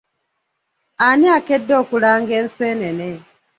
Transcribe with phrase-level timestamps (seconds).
[1.07, 3.09] Ani akedde okulanga enseenene?